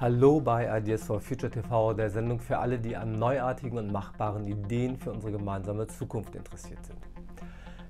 [0.00, 4.46] Hallo bei Ideas for Future TV, der Sendung für alle, die an neuartigen und machbaren
[4.46, 6.96] Ideen für unsere gemeinsame Zukunft interessiert sind.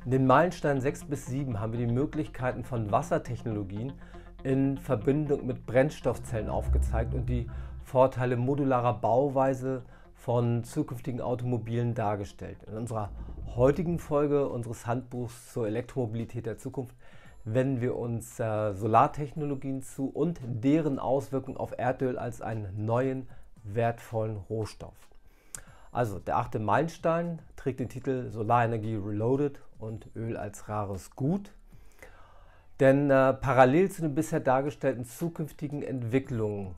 [0.04, 3.92] In den Meilensteinen 6 bis 7 haben wir die Möglichkeiten von Wassertechnologien
[4.42, 7.48] in Verbindung mit Brennstoffzellen aufgezeigt und die
[7.84, 9.84] Vorteile modularer Bauweise
[10.16, 12.58] von zukünftigen Automobilen dargestellt.
[12.64, 13.10] In unserer
[13.54, 16.96] heutigen Folge unseres Handbuchs zur Elektromobilität der Zukunft
[17.44, 23.28] wenden wir uns äh, Solartechnologien zu und deren Auswirkungen auf Erdöl als einen neuen
[23.64, 24.94] wertvollen Rohstoff.
[25.92, 31.52] Also der achte Meilenstein trägt den Titel Solarenergie Reloaded und Öl als rares Gut.
[32.78, 36.74] Denn äh, parallel zu den bisher dargestellten zukünftigen Entwicklungen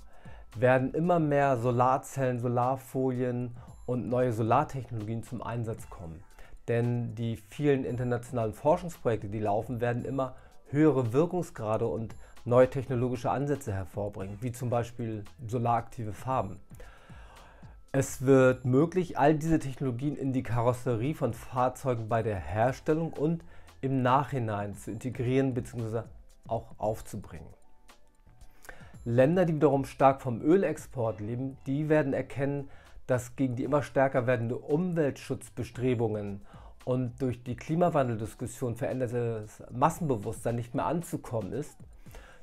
[0.56, 3.56] werden immer mehr Solarzellen, Solarfolien
[3.86, 6.22] und neue Solartechnologien zum Einsatz kommen.
[6.68, 10.34] Denn die vielen internationalen Forschungsprojekte, die laufen, werden immer
[10.72, 16.58] höhere Wirkungsgrade und neue technologische Ansätze hervorbringen, wie zum Beispiel solaraktive Farben.
[17.92, 23.44] Es wird möglich, all diese Technologien in die Karosserie von Fahrzeugen bei der Herstellung und
[23.82, 26.02] im Nachhinein zu integrieren bzw.
[26.48, 27.48] auch aufzubringen.
[29.04, 32.70] Länder, die wiederum stark vom Ölexport leben, die werden erkennen,
[33.06, 36.40] dass gegen die immer stärker werdende Umweltschutzbestrebungen
[36.84, 41.76] und durch die Klimawandeldiskussion verändertes Massenbewusstsein nicht mehr anzukommen ist,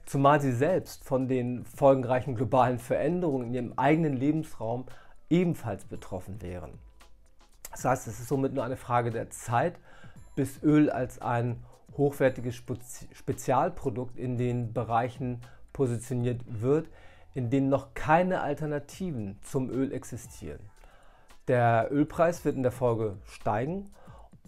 [0.05, 4.85] zumal sie selbst von den folgenreichen globalen Veränderungen in ihrem eigenen Lebensraum
[5.29, 6.79] ebenfalls betroffen wären.
[7.71, 9.79] Das heißt, es ist somit nur eine Frage der Zeit,
[10.35, 11.63] bis Öl als ein
[11.97, 15.41] hochwertiges Spezialprodukt in den Bereichen
[15.73, 16.89] positioniert wird,
[17.33, 20.61] in denen noch keine Alternativen zum Öl existieren.
[21.47, 23.91] Der Ölpreis wird in der Folge steigen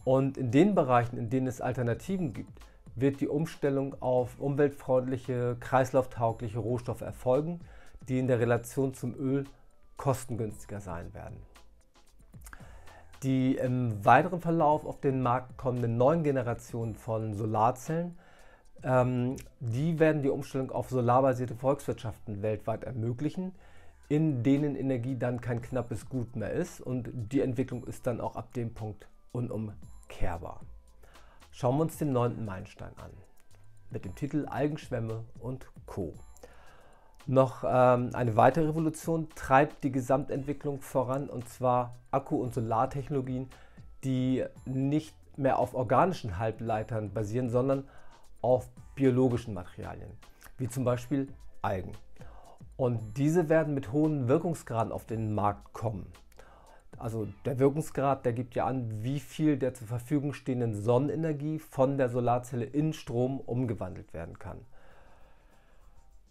[0.04, 2.60] und in den Bereichen, in denen es Alternativen gibt,
[2.96, 7.62] wird die Umstellung auf umweltfreundliche, kreislauftaugliche Rohstoffe erfolgen,
[8.10, 9.46] die in der Relation zum Öl
[9.98, 11.38] kostengünstiger sein werden.
[13.24, 18.18] Die im weiteren Verlauf auf den Markt kommenden neuen Generationen von Solarzellen,
[18.84, 23.54] ähm, die werden die Umstellung auf solarbasierte Volkswirtschaften weltweit ermöglichen,
[24.10, 28.36] in denen Energie dann kein knappes Gut mehr ist und die Entwicklung ist dann auch
[28.36, 29.91] ab dem Punkt unumkehrbar.
[31.52, 33.12] Schauen wir uns den neunten Meilenstein an
[33.92, 36.14] mit dem Titel Algenschwämme und Co.
[37.28, 43.50] Noch ähm, eine weitere Revolution treibt die Gesamtentwicklung voran und zwar Akku- und Solartechnologien,
[44.04, 47.88] die nicht mehr auf organischen Halbleitern basieren, sondern
[48.42, 50.12] auf biologischen Materialien,
[50.58, 51.28] wie zum Beispiel
[51.62, 51.92] Algen.
[52.76, 56.12] Und diese werden mit hohen Wirkungsgraden auf den Markt kommen.
[56.98, 61.98] Also der Wirkungsgrad, der gibt ja an, wie viel der zur Verfügung stehenden Sonnenenergie von
[61.98, 64.60] der Solarzelle in Strom umgewandelt werden kann.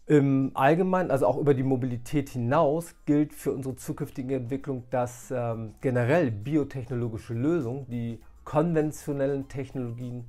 [0.07, 5.75] Im Allgemeinen, also auch über die Mobilität hinaus, gilt für unsere zukünftige Entwicklung, dass ähm,
[5.81, 10.25] generell biotechnologische Lösungen die konventionellen Technologien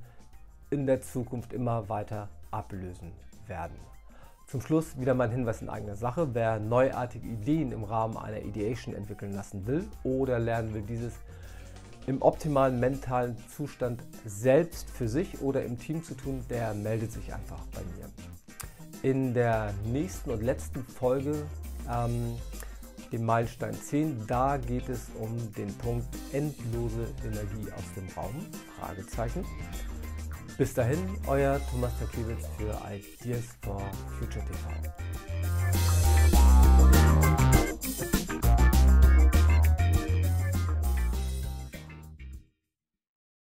[0.69, 3.11] in der Zukunft immer weiter ablösen
[3.47, 3.92] werden.
[4.53, 6.35] Zum Schluss wieder mein Hinweis in eigener Sache.
[6.35, 11.13] Wer neuartige Ideen im Rahmen einer Ideation entwickeln lassen will oder lernen will, dieses
[12.05, 17.33] im optimalen mentalen Zustand selbst für sich oder im Team zu tun, der meldet sich
[17.33, 18.07] einfach bei mir.
[19.01, 21.33] In der nächsten und letzten Folge,
[21.91, 22.37] ähm,
[23.11, 28.35] dem Meilenstein 10, da geht es um den Punkt endlose Energie aus dem Raum?
[28.79, 29.43] Fragezeichen.
[30.57, 33.81] Bis dahin, euer Thomas Takiewicz für Ideas for
[34.19, 35.02] Future TV.